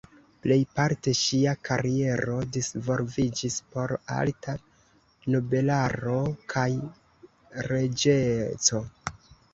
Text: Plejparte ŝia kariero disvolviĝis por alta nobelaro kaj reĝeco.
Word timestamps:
Plejparte 0.43 1.11
ŝia 1.17 1.51
kariero 1.67 2.37
disvolviĝis 2.55 3.57
por 3.75 3.93
alta 4.15 4.55
nobelaro 5.35 6.17
kaj 6.55 6.67
reĝeco. 7.71 8.83